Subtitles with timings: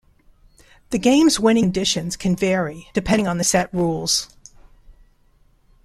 [0.89, 4.35] The game's winning conditions can vary depending on the set rules.